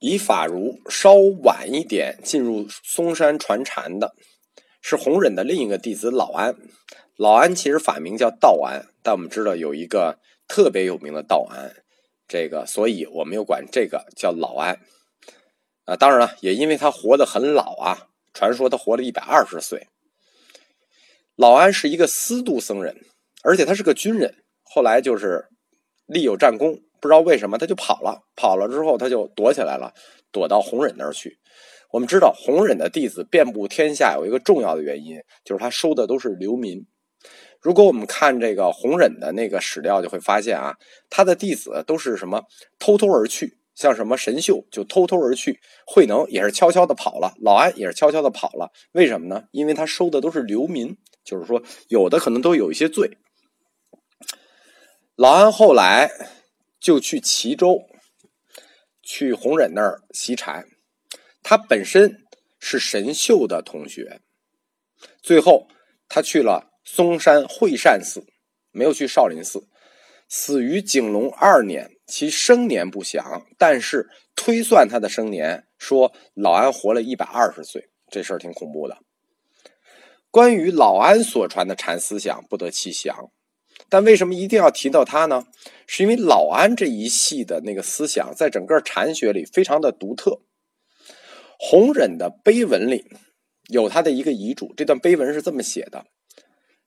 [0.00, 4.14] 以法如稍晚一点进入嵩山传禅的，
[4.80, 6.54] 是弘忍的另一个弟子老安。
[7.16, 11.74] 老安其实法名叫道安，但我们知道有一个特别有名的道安，
[12.28, 14.78] 这个所以我们又管这个叫老安。
[15.84, 19.88] 啊，当然了，也因为他活得很老啊，传说他活了一百二十岁。
[21.34, 23.04] 老安是一个司度僧人，
[23.42, 25.48] 而且他是个军人，后来就是
[26.06, 26.82] 立有战功。
[27.00, 29.92] 不知道为什么他就跑了，跑了之后他就躲起来了，
[30.32, 31.38] 躲到弘忍那儿去。
[31.90, 36.86] 我们知道弘忍的弟子遍布天下，有一个重要的原因就是他收的都是流民。
[37.62, 40.76] 如果我们看这个弘忍的那个史料，就会发现啊，
[41.08, 42.44] 他的弟子都是什么
[42.78, 48.70] 偷偷而去，像什么神秀就偷偷而去，慧能也是悄悄的跑了，老安也是悄悄的跑了。
[48.92, 49.44] 为什么呢？
[49.50, 53.16] 因为他收的都是流民，就是说有的可能都有一些罪。
[55.16, 56.10] 老安后来。
[56.80, 57.82] 就去齐州，
[59.02, 60.66] 去弘忍那儿习禅。
[61.42, 62.26] 他本身
[62.60, 64.20] 是神秀的同学，
[65.22, 65.68] 最后
[66.08, 68.24] 他去了嵩山会善寺，
[68.70, 69.68] 没有去少林寺。
[70.28, 78.98] 死于景隆二年，其生年不详，但是推算他的生年，说老安活了一百二十岁，这事儿挺恐怖的。
[80.30, 83.30] 关于老安所传的禅思想，不得其详。
[83.88, 85.46] 但为什么一定要提到他呢？
[85.86, 90.42] 是因为老安这一系的那个思想，在整个禅学里非常的独特。
[91.58, 93.06] 弘忍的碑文里
[93.68, 96.04] 有他的一个遗嘱，这段碑文是这么写的：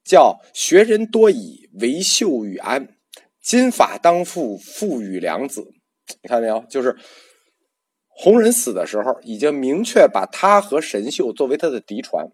[0.03, 2.95] 叫“学人多以为秀与安，
[3.41, 5.73] 金法当父父与良子。”
[6.21, 6.63] 你看到没有？
[6.69, 6.95] 就是
[8.07, 12.27] 弘忍死的时候，已经明确把他和神秀作为他的嫡传。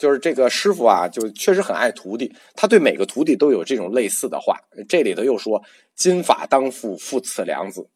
[0.00, 4.58] 就是这个师傅啊，就确实很爱徒弟，他对每个徒弟都有这种类似的话。
[4.88, 5.62] 这里头又说
[5.94, 7.86] “金法当父，父赐良子”。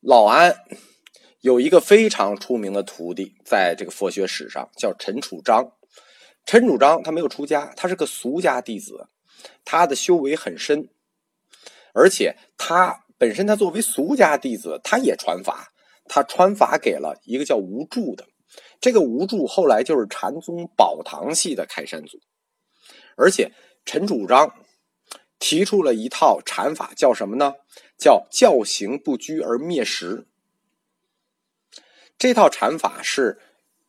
[0.00, 0.54] 老安
[1.40, 5.72] 有一个非常出名的徒弟，在这个佛学史上叫陈楚章。
[6.44, 9.08] 陈楚章他没有出家，他是个俗家弟子，
[9.64, 10.88] 他的修为很深，
[11.92, 15.72] 而且他本身他作为俗家弟子，他也传法，
[16.06, 18.24] 他传法给了一个叫吴柱的。
[18.80, 22.20] 这个吴柱后来就是禅宗宝堂系的开山祖，
[23.16, 23.52] 而且
[23.84, 24.54] 陈主张
[25.38, 27.54] 提出了一套禅法，叫什么呢？
[27.98, 30.26] 叫教行不拘而灭实。
[32.18, 33.38] 这套禅法是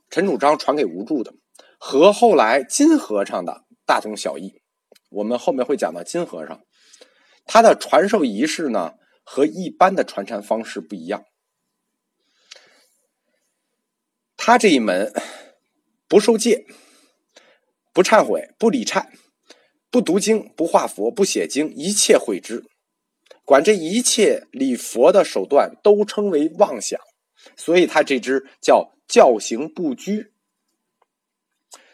[0.09, 1.33] 陈主张传给吴柱的，
[1.77, 4.61] 和后来金和尚的大同小异。
[5.09, 6.61] 我们后面会讲到金和尚，
[7.45, 8.93] 他的传授仪式呢
[9.23, 11.23] 和一般的传禅方式不一样。
[14.47, 15.11] 他这一门
[16.07, 16.65] 不受戒，
[17.91, 19.09] 不忏悔，不理忏，
[19.91, 22.63] 不读经，不画佛，不写经，一切毁之。
[23.43, 26.97] 管这一切礼佛的手段都称为妄想，
[27.57, 30.31] 所以他这支叫教行不拘。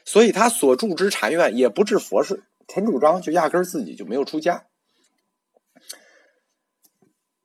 [0.05, 2.43] 所以他所住之禅院也不治佛事。
[2.67, 4.67] 陈主张就压根儿自己就没有出家。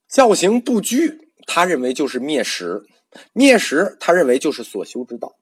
[0.06, 2.84] 教行不拘，他认为就是灭实。
[3.32, 5.38] 灭时，他认为就是所修之道。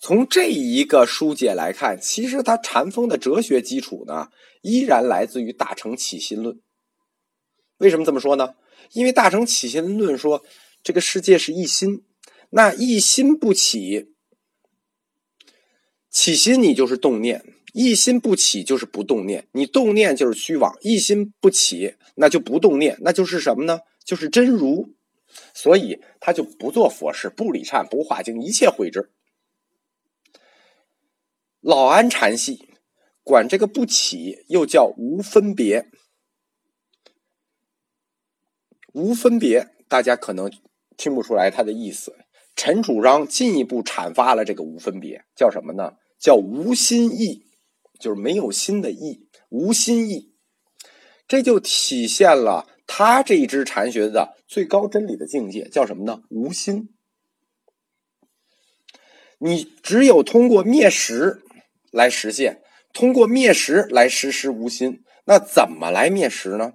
[0.00, 4.30] 从这一个书解来看，其实他禅风的哲学基础呢，
[4.60, 6.56] 依然来自于《大乘起心论》。
[7.78, 8.54] 为什么这么说呢？
[8.92, 10.44] 因为《大乘起心论》说
[10.82, 12.04] 这个世界是一心，
[12.50, 14.14] 那一心不起，
[16.10, 17.40] 起心你就是动念；
[17.72, 23.78] 一心不起就是不动念，你动念就是虚妄；一心不起，那就不动念，那就是什么呢？
[24.04, 24.96] 就是真如。
[25.54, 29.10] 所以他就不做佛事，不理忏，不化经，一切毁之。
[31.60, 32.68] 老安禅系
[33.22, 35.90] 管这个不起，又叫无分别。
[38.92, 40.50] 无分别，大家可能
[40.96, 42.16] 听不出来他的意思。
[42.54, 45.94] 陈主张进一步阐发了这个无分别，叫什么呢？
[46.18, 47.46] 叫无心意，
[47.98, 50.34] 就是没有心的意，无心意。
[51.26, 52.68] 这就体现了。
[52.94, 56.24] 他这一支禅学的最高真理的境界叫什么呢？
[56.28, 56.90] 无心。
[59.38, 61.42] 你只有通过灭识
[61.90, 62.60] 来实现，
[62.92, 65.02] 通过灭识来实施无心。
[65.24, 66.74] 那怎么来灭识呢？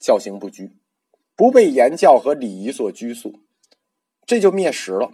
[0.00, 0.72] 教行不拘，
[1.36, 3.40] 不被言教和礼仪所拘束，
[4.24, 5.12] 这就灭识了，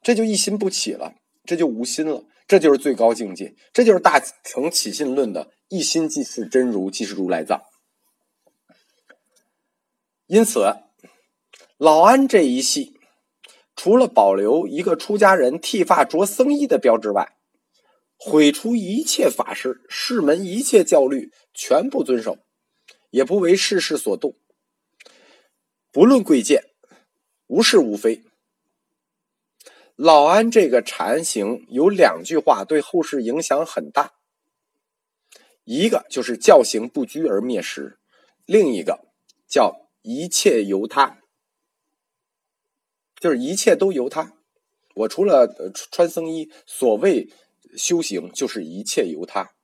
[0.00, 7.60] 这就一心不起了，这就无心了，这就是最高境界，这就是大乘起信论的一心即是真如，即是如来藏。
[10.26, 10.76] 因此，
[11.76, 12.98] 老安这一系
[13.76, 17.36] 除了保留一个出家人剃发着僧衣的标志外，
[18.16, 22.38] 毁除一切法师、世门一切教律，全部遵守，
[23.10, 24.36] 也不为世事所动。
[25.90, 26.62] 不论贵贱，
[27.48, 28.22] 无是无非。
[29.96, 34.14] 老安这个禅行有两句话对后世影响很大，
[35.64, 37.98] 一个就是教行不拘而灭时，
[38.46, 39.00] 另一个
[39.46, 41.20] 叫一切由他，
[43.18, 44.34] 就是一切都由他。
[44.94, 47.28] 我除了穿僧衣，所谓
[47.76, 49.54] 修行就是一切由他。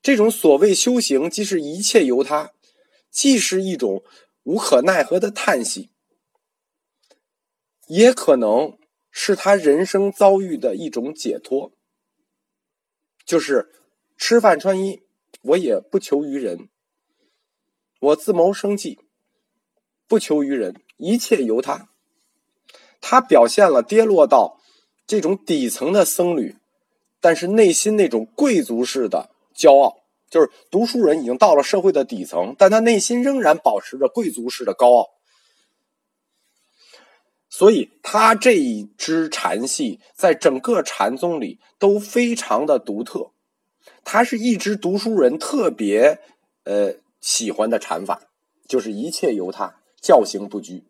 [0.00, 2.52] 这种所谓修行，既是一切由他，
[3.10, 4.04] 既是一种
[4.44, 5.90] 无可奈何的叹息，
[7.88, 8.78] 也可能。
[9.12, 11.72] 是他人生遭遇的一种解脱，
[13.26, 13.68] 就是
[14.16, 15.02] 吃饭穿衣，
[15.42, 16.68] 我也不求于人，
[17.98, 19.00] 我自谋生计，
[20.10, 21.88] 不求于人，一切由他。
[23.00, 24.58] 他表现了跌落到
[25.06, 26.56] 这种底层的僧侣，
[27.20, 35.10] 但是内心那种贵族式的骄傲，就是读书人已经到了社会的底层，但他内心仍然保持着贵族式的高傲。
[37.48, 43.30] 所以，他这一支禅系在整个禅宗里都非常的独特，
[44.02, 46.18] 他是一支读书人特别
[46.64, 48.22] 呃喜欢的禅法，
[48.66, 50.84] 就是一切由他，教行不拘。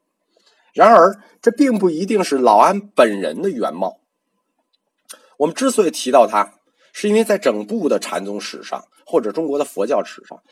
[0.72, 4.00] 然而，这并不一定是老安本人的原貌。
[5.38, 6.54] 我们之所以提到他，
[6.92, 10.42] 是因为在整部的禅宗史上，或者中国的佛教史上，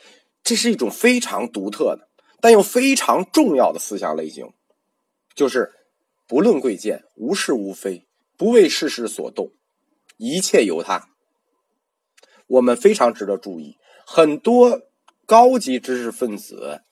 [0.42, 2.08] 这是一种非常独特的，
[2.40, 4.52] 但又非常重要的思想类型，
[5.34, 5.74] 就是。
[6.30, 8.06] 不论贵贱，无是无非，
[8.36, 9.50] 不为世事所动，
[10.18, 11.08] 一切由他。
[12.48, 14.82] 我们非常值得注意，很多
[15.24, 16.82] 高级知识分子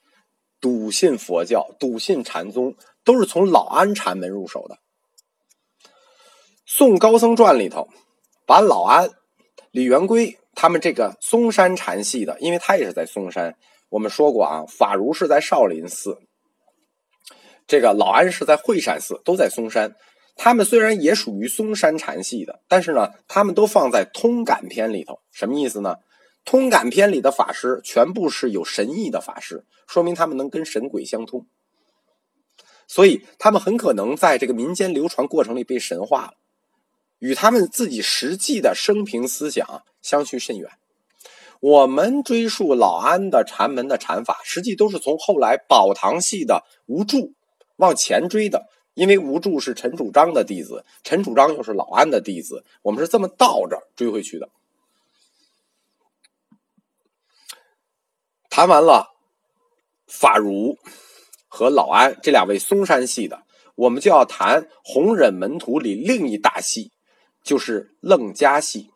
[0.59, 4.75] 笃信佛教、笃信禅宗，都是从老安禅门入手的。
[6.65, 7.87] 《宋高僧传》里头，
[8.45, 9.09] 把老安、
[9.71, 13.55] 李元圭他们这个嵩山禅系的，因为他也是在嵩山，
[13.89, 16.19] 我们说过啊，法如是在少林寺。
[17.67, 19.95] 这个老安是在惠山寺，都在嵩山。
[20.35, 25.19] 他们虽然也属于嵩山禅系的，但是呢，他们都放在通感篇里头。
[25.31, 25.95] 什么意思呢？
[26.47, 31.45] 通感篇里的法师全部是有神意的法师，说明他们能跟神鬼相通。
[32.87, 36.35] 所以他们很可能在这个民间流传过程里被神化了，
[37.19, 40.71] 与他们自己实际的生平思想相去甚远。
[41.59, 47.33] 我们追溯老安的禅门的禅法，实际都是从后来宝堂系的无助。
[47.75, 54.47] 往前追的，因为吴柱是陈主张的弟子，陈主张又是老安的弟子，我们是这么倒着追回去的。
[58.57, 59.13] 谈完了
[60.07, 60.79] 法如
[61.47, 63.43] 和老安这两位嵩山系的，
[63.75, 66.91] 我们就要谈弘忍门徒里另一大系，
[67.43, 68.89] 就是楞伽系。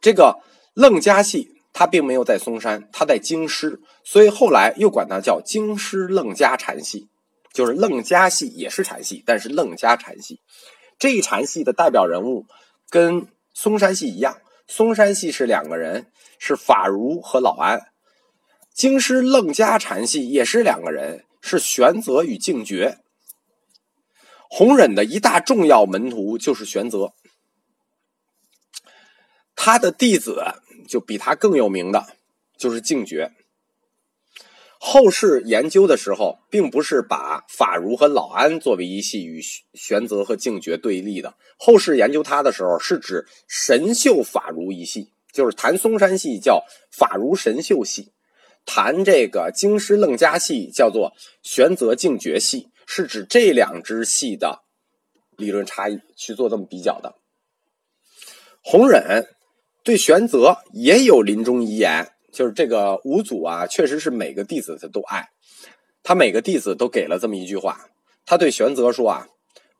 [0.00, 0.40] 这个
[0.72, 7.10] 楞伽系，他并没有在嵩山，他在京师，所以后来又管他叫京师楞伽禅系。
[7.52, 10.40] 就是楞伽系也是禅系，但是楞伽禅系
[10.98, 12.46] 这一禅系的代表人物
[12.88, 17.92] 跟嵩山系一样，嵩山系是两个人，是法如和老安。
[18.76, 22.98] 京师楞伽禅系也是两个人，是玄泽与净觉。
[24.50, 27.14] 弘忍的一大重要门徒就是玄泽，
[29.54, 30.44] 他的弟子
[30.86, 32.18] 就比他更有名的
[32.58, 33.32] 就是净觉。
[34.78, 39.40] 后世研究的时候，并不是把法如和老安作为一系与
[39.72, 41.34] 玄泽和净觉对立的。
[41.56, 48.12] 后世研究他的时候，是指神秀法如一系，就是谈嵩山系叫法如神秀系，
[48.66, 54.64] 谈这个京师楞伽系叫做玄泽净觉系，是指这两支系的
[55.38, 57.14] 理论差异去做这么比较的。
[58.62, 59.26] 弘忍
[59.82, 62.12] 对玄泽也有临终遗言。
[62.32, 65.30] 就是这个五祖啊，确实是每个弟子他都爱，
[66.02, 67.88] 他每个弟子都给了这么一句话，
[68.26, 69.28] 他对玄泽说啊：“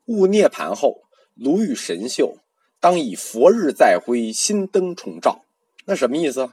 [0.09, 1.03] 悟涅盘后，
[1.35, 2.39] 炉与神秀，
[2.79, 5.45] 当以佛日再辉，心灯重照。”
[5.85, 6.49] 那什么意思？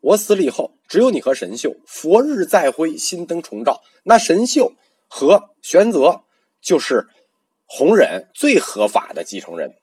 [0.00, 3.82] 我死了以后，只有你和神秀，佛日再辉，心灯重照。
[4.04, 4.72] 那神秀
[5.08, 6.22] 和玄泽
[6.62, 7.08] 就是
[7.66, 9.74] 弘忍最合法的继承人。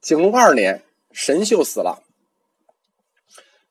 [0.00, 2.02] 景隆二年，神秀死了。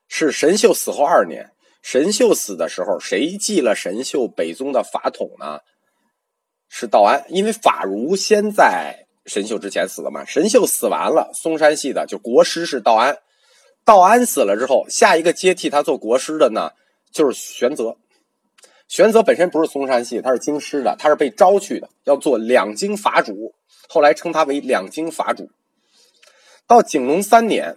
[0.07, 5.59] 是神秀死后二年，神秀死的时候，谁继了神秀北宗的法统呢？
[6.69, 10.23] 是道安，因为法如先在神秀之前死了嘛。
[10.25, 13.17] 神秀死完了，嵩山系的就国师是道安，
[13.85, 16.71] 道安死了之后，下一个接替他做国师的呢，
[17.11, 17.97] 就是玄泽。
[18.87, 23.55] 玄泽本身不是嵩山系，他是京师的，他是被招去的，要做两京法主，
[23.89, 25.49] 后来称他为两京法主。
[26.67, 27.75] 到景龙三年。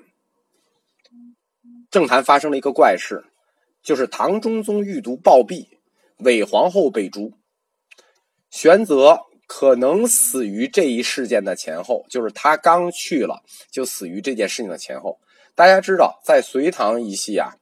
[1.89, 3.25] 政坛发生了一个怪事，
[3.83, 5.67] 就是唐中宗欲读暴毙，
[6.19, 7.33] 韦皇后被诛。
[8.51, 15.19] 玄泽可能死于这一事件的前后，就是他刚去了就死于这件事情的前后。
[15.57, 17.57] 大家知道，在隋唐一系啊，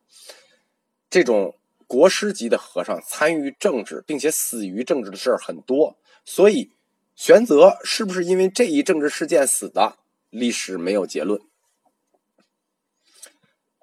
[1.08, 6.72] 这种国师级的和尚参与政治并且死于政治的事儿很多，所以
[7.14, 9.96] 玄泽是不是因为这一政治事件死的，
[10.30, 11.40] 历史没有结论。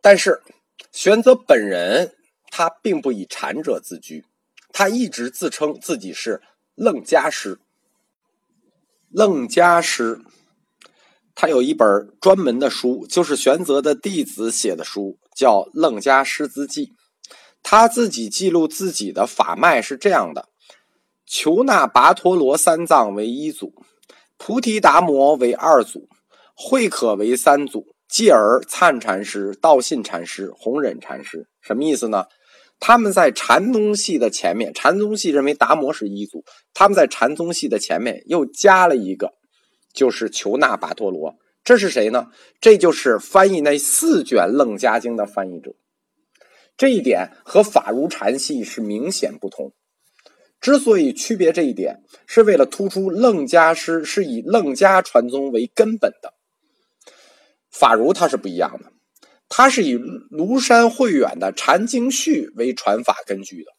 [0.01, 0.41] 但是
[0.91, 2.17] 玄泽本人
[2.49, 4.25] 他并不以禅者自居，
[4.73, 6.41] 他一直自称自己是
[6.75, 7.59] 楞伽师。
[9.09, 10.19] 楞伽师。
[11.33, 11.87] 他有一本
[12.19, 16.87] 专门的书，就是玄泽的弟子写的书，叫《楞伽师资记》。
[17.63, 20.49] 他自己记录自己的法脉是这样的：
[21.25, 23.73] 求那跋陀罗三藏为一祖，
[24.37, 26.09] 菩提达摩为二祖，
[26.55, 31.47] 慧可为三祖，继而灿禅师、道信禅师、弘忍禅师。
[31.61, 32.25] 什么意思呢？
[32.79, 39.33] 他们在禅宗系的前面，禅宗系认为达摩是一祖，他们在禅宗系的前面又加了一个。
[39.93, 42.27] 就是求那跋陀罗，这是谁呢？
[42.59, 45.75] 这就是翻译那四卷《楞伽经》的翻译者。
[46.77, 49.73] 这一点和法如禅系是明显不同。
[50.59, 56.33] 之所以区别这一点，是为了突出楞伽师是以楞伽传宗为根本的。
[57.71, 58.91] 法如他是不一样的，
[59.49, 63.71] 他是以庐山慧远的《禅经序》为传法根据的。《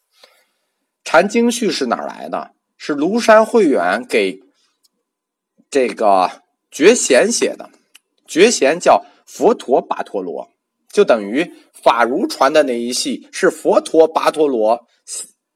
[1.04, 2.52] 禅经序》是哪来的？
[2.76, 4.40] 是庐山慧远给。
[5.72, 7.70] 这个觉贤写的，
[8.26, 10.50] 觉贤叫佛陀跋陀罗，
[10.90, 14.86] 就等于法如传的那一系是佛陀跋陀罗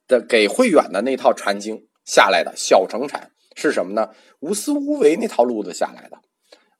[0.08, 4.08] 的给慧远的那套禅经下来的小乘禅是什么呢？
[4.40, 6.18] 无私无为那套路子下来的，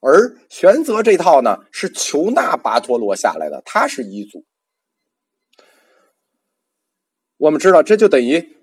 [0.00, 4.46] 而玄泽这套呢是求那跋陀罗下来的，他是一祖。
[7.36, 8.56] 我们知道，这就等于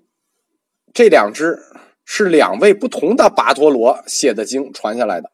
[0.92, 1.62] 这两支。
[2.04, 5.32] 是两位不同的跋陀罗写的经传下来的。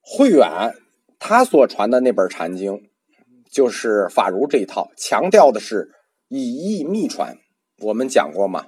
[0.00, 0.74] 慧远
[1.18, 2.88] 他所传的那本禅经，
[3.50, 5.90] 就是法如这一套，强调的是
[6.28, 7.36] 以意密传。
[7.80, 8.66] 我们讲过嘛，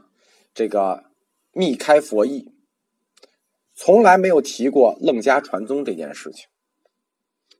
[0.53, 1.05] 这个
[1.53, 2.53] 密开佛意，
[3.75, 6.47] 从来没有提过楞伽传宗这件事情。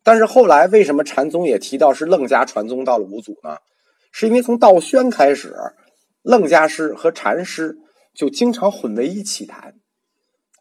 [0.03, 3.57] 但是后来为什么禅宗也提到是楞伽传宗到了五祖呢？
[4.13, 5.55] 是因为从道宣开始。
[6.23, 7.79] 楞伽师和禅师
[8.15, 9.75] 就经常混为一起谈，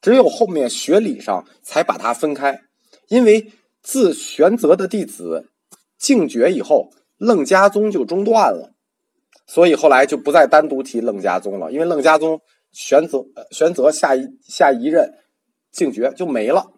[0.02, 2.62] 只有后面学理上才把它分开。
[3.10, 3.52] 因为
[3.82, 5.50] 自玄泽的弟子
[5.98, 8.74] 净觉以后，楞伽宗就中断了，
[9.48, 11.72] 所以后来就不再单独提楞伽宗了。
[11.72, 12.40] 因为楞伽宗
[12.72, 15.14] 玄泽玄泽下一下一任
[15.72, 16.72] 净觉就没了。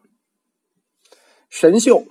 [1.50, 2.05] 神秀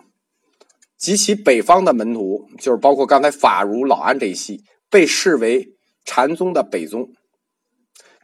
[0.97, 5.77] 及其北方的门徒，就是包括刚才法如老安这一系，被视为。
[6.04, 7.12] 禅宗的北宗，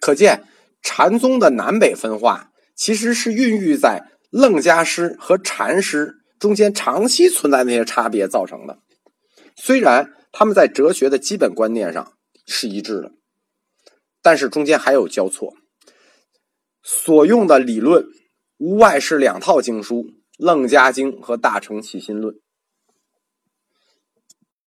[0.00, 0.44] 可见
[0.82, 8.78] 禅宗的南北分化其实是孕育在楞伽师和禅师中间长期存在那些差别造成的。
[9.54, 12.12] 虽然他们在哲学的基本观念上
[12.46, 13.12] 是一致的，
[14.20, 15.54] 但是中间还有交错。
[16.82, 18.04] 所用的理论
[18.58, 20.02] 无外是两套经书：
[20.36, 22.34] 《楞伽经》和《大乘起心论》。